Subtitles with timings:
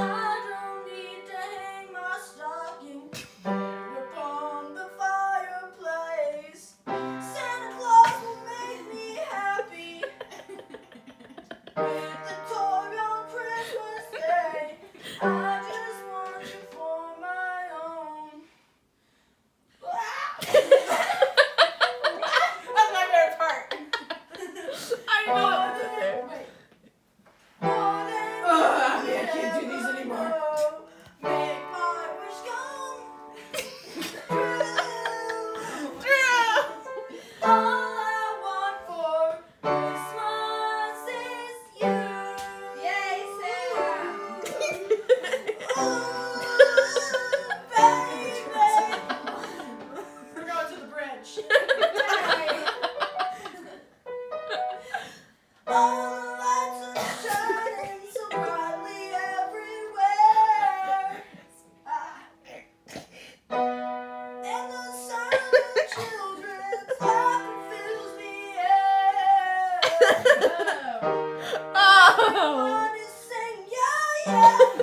[0.50, 3.02] don't need to hang my stocking.
[3.44, 10.02] Upon the fireplace, Santa Claus will make me happy.
[71.74, 72.16] oh.
[74.26, 74.79] oh.